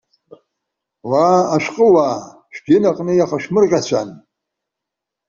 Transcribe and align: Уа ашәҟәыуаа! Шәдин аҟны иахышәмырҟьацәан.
Уа 1.09 1.27
ашәҟәыуаа! 1.55 2.17
Шәдин 2.55 2.83
аҟны 2.89 3.13
иахышәмырҟьацәан. 3.15 4.09